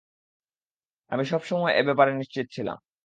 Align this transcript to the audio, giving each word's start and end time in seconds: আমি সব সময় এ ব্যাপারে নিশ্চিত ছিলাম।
আমি 1.11 1.23
সব 1.25 1.41
সময় 1.45 1.73
এ 1.73 1.81
ব্যাপারে 1.87 2.11
নিশ্চিত 2.13 2.45
ছিলাম। 2.55 2.77